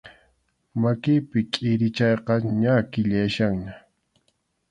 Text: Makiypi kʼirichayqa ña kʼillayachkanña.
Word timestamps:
Makiypi 0.81 1.39
kʼirichayqa 1.53 2.33
ña 2.61 2.73
kʼillayachkanña. 2.91 3.73